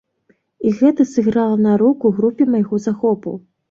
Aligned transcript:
І 0.69 0.73
гэта 0.79 1.07
сыграла 1.11 1.61
на 1.69 1.77
руку 1.85 2.15
групе 2.19 2.53
майго 2.59 2.85
захопу. 2.91 3.41